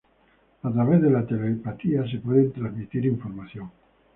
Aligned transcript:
a 0.63 0.71
través 0.71 0.99
de 0.99 1.11
la 1.11 1.27
telepatía 1.27 2.09
se 2.09 2.17
puede 2.17 2.45
transmitir 2.45 3.05
información 3.05 3.69